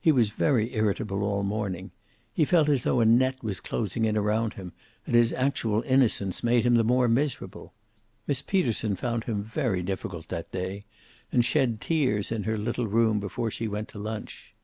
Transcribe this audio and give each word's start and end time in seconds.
He 0.00 0.10
was 0.10 0.30
very 0.30 0.72
irritable 0.74 1.22
all 1.22 1.42
morning. 1.42 1.90
He 2.32 2.46
felt 2.46 2.70
as 2.70 2.82
though 2.84 3.00
a 3.00 3.04
net 3.04 3.44
was 3.44 3.60
closing 3.60 4.06
in 4.06 4.16
around 4.16 4.54
him, 4.54 4.72
and 5.04 5.14
his 5.14 5.34
actual 5.34 5.82
innocence 5.82 6.42
made 6.42 6.64
him 6.64 6.76
the 6.76 6.82
more 6.82 7.08
miserable. 7.08 7.74
Miss 8.26 8.40
Peterson 8.40 8.96
found 8.96 9.24
him 9.24 9.44
very 9.44 9.82
difficult 9.82 10.28
that 10.30 10.50
day, 10.50 10.86
and 11.30 11.44
shed 11.44 11.78
tears 11.82 12.32
in 12.32 12.44
her 12.44 12.56
little 12.56 12.86
room 12.86 13.20
before 13.20 13.50
she 13.50 13.68
went 13.68 13.88
to 13.88 13.98
lunch. 13.98 14.54